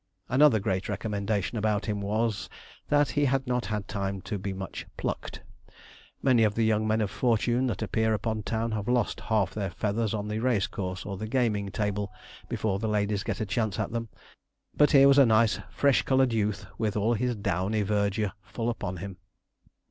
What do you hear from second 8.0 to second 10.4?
upon town have lost half their feathers on the